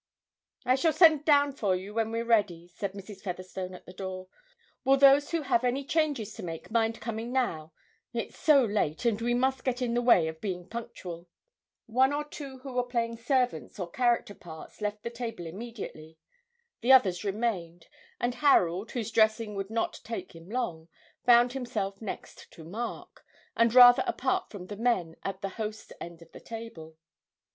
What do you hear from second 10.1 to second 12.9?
of being punctual.' One or two who were